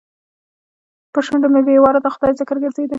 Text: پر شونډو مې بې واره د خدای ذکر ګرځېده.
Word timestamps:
پر 1.13 1.21
شونډو 1.27 1.47
مې 1.53 1.61
بې 1.65 1.75
واره 1.83 1.99
د 2.01 2.07
خدای 2.15 2.31
ذکر 2.39 2.57
ګرځېده. 2.63 2.89